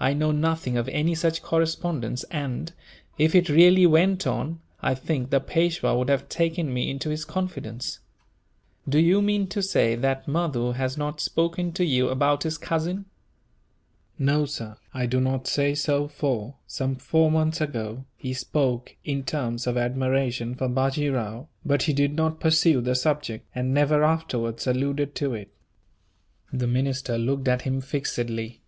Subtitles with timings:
[0.00, 2.72] I know nothing of any such correspondence and,
[3.18, 7.26] if it really went on, I think the Peishwa would have taken me into his
[7.26, 7.98] confidence."
[8.88, 13.04] "Do you mean to say that Mahdoo has not spoken to you about his cousin?"
[14.18, 19.22] "No, sir, I do not say so for, some four months ago, he spoke in
[19.22, 24.02] terms of admiration for Bajee Rao; but he did not pursue the subject, and never
[24.02, 25.52] afterwards alluded to it."
[26.50, 28.62] The minister looked at him fixedly.